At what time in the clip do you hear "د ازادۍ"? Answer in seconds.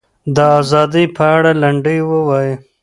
0.35-1.05